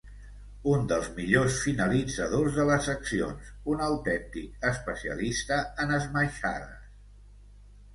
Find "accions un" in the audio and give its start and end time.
2.95-3.87